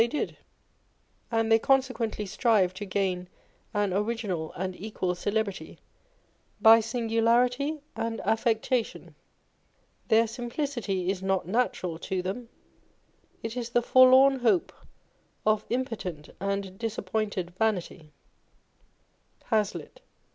they 0.01 0.07
did; 0.07 0.35
and 1.29 1.51
they 1.51 1.59
consequently 1.59 2.25
strive 2.25 2.73
to 2.73 2.85
gain 2.85 3.27
an 3.71 3.93
original 3.93 4.51
and 4.53 4.75
equal 4.81 5.13
celebrity 5.13 5.77
by 6.59 6.79
singularity 6.79 7.83
and 7.95 8.19
affectation. 8.21 9.13
Their 10.07 10.25
simplicity 10.25 11.11
is 11.11 11.21
not 11.21 11.47
natural 11.47 11.99
to 11.99 12.23
them: 12.23 12.49
it 13.43 13.55
is 13.55 13.69
the 13.69 13.83
forlorn 13.83 14.39
hope 14.39 14.73
of 15.45 15.67
impotent 15.69 16.29
and 16.39 16.79
disappointed 16.79 17.51
vanity. 17.51 18.11
Hazlitt. 19.51 20.01